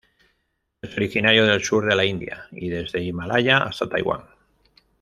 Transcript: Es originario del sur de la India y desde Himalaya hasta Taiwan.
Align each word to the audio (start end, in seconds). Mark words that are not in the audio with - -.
Es 0.81 0.97
originario 0.97 1.45
del 1.45 1.63
sur 1.63 1.85
de 1.87 1.95
la 1.95 2.03
India 2.03 2.47
y 2.53 2.69
desde 2.69 3.03
Himalaya 3.03 3.57
hasta 3.59 3.87
Taiwan. 3.87 4.23